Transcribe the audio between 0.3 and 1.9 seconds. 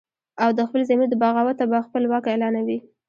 او د خپل ضمیر د بغاوته به